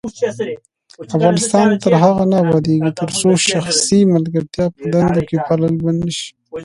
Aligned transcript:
افغانستان 1.15 1.67
تر 1.83 1.93
هغو 2.01 2.23
نه 2.31 2.37
ابادیږي، 2.45 2.91
ترڅو 2.99 3.29
شخصي 3.49 3.99
ملګرتیا 4.15 4.65
په 4.75 4.83
دندو 4.93 5.21
کې 5.27 5.37
پالل 5.45 5.75
بند 5.83 5.99
نشي. 6.07 6.29